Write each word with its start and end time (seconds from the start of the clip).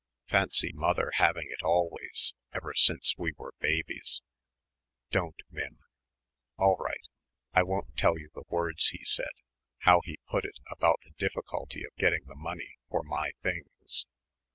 Fancy 0.27 0.71
mother 0.73 1.11
having 1.17 1.45
it 1.51 1.61
always, 1.61 2.33
ever 2.53 2.73
since 2.73 3.13
we 3.19 3.33
were 3.37 3.53
babies." 3.59 4.23
"Don't, 5.11 5.35
Mim." 5.51 5.77
"All 6.57 6.75
right. 6.77 7.05
I 7.53 7.61
won't 7.61 7.95
tell 7.97 8.17
you 8.17 8.31
the 8.33 8.45
words 8.47 8.87
he 8.87 9.05
said, 9.05 9.29
how 9.81 10.01
he 10.03 10.17
put 10.27 10.43
it 10.43 10.57
about 10.71 11.01
the 11.03 11.11
difficulty 11.19 11.83
of 11.85 11.93
getting 11.97 12.23
the 12.25 12.35
money 12.35 12.77
for 12.89 13.03
my 13.03 13.33
things." 13.43 14.07